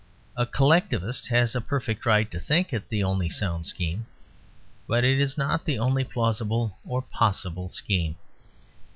A 0.35 0.47
Collectivist 0.47 1.27
has 1.27 1.53
a 1.53 1.61
perfect 1.61 2.07
right 2.07 2.31
to 2.31 2.39
think 2.39 2.73
it 2.73 2.89
the 2.89 3.03
only 3.03 3.29
sound 3.29 3.67
scheme; 3.67 4.07
but 4.87 5.03
it 5.03 5.19
is 5.19 5.37
not 5.37 5.63
the 5.63 5.77
only 5.77 6.03
plausible 6.03 6.75
or 6.83 7.03
possible 7.03 7.69
scheme. 7.69 8.15